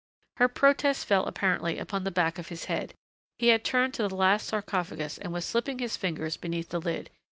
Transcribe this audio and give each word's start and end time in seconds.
Her 0.37 0.47
protest 0.47 1.05
fell 1.05 1.25
apparently 1.27 1.77
upon 1.77 2.05
the 2.05 2.09
back 2.09 2.39
of 2.39 2.47
his 2.47 2.65
head. 2.65 2.95
He 3.37 3.49
had 3.49 3.63
turned 3.63 3.93
to 3.93 4.07
the 4.07 4.15
last 4.15 4.47
sarcophagus 4.47 5.19
and 5.19 5.31
was 5.31 5.45
slipping 5.45 5.77
his 5.77 5.95
fingers 5.95 6.37
beneath 6.37 6.69
the 6.69 6.81
lid. 6.81 7.11